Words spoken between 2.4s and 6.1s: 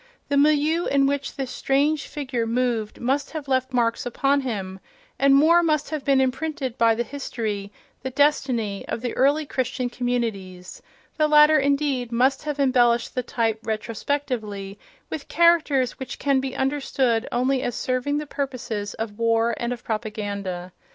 moved must have left marks upon him, and more must have